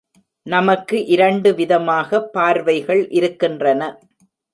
நமக்கு 0.45 0.97
இரண்டு 1.05 1.49
விதமாக 1.55 2.21
பார்வைகள் 2.29 3.03
இருக்கின்றன. 3.09 3.81